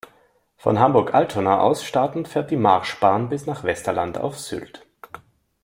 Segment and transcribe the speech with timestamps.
[0.57, 4.83] Von Hamburg-Altona aus startend fährt die Marschbahn bis nach Westerland auf Sylt.